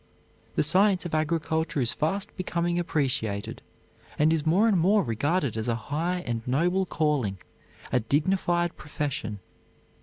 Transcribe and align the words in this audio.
The 0.55 0.63
science 0.63 1.05
of 1.05 1.13
agriculture 1.13 1.79
is 1.79 1.93
fast 1.93 2.35
becoming 2.35 2.79
appreciated 2.79 3.61
and 4.17 4.33
is 4.33 4.47
more 4.47 4.67
and 4.67 4.75
more 4.79 5.03
regarded 5.03 5.55
as 5.55 5.67
a 5.67 5.75
high 5.75 6.23
and 6.25 6.41
noble 6.47 6.87
calling, 6.87 7.37
a 7.91 7.99
dignified 7.99 8.75
profession. 8.77 9.41